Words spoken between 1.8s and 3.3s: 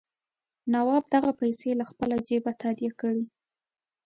خپله جېبه تادیه کړي.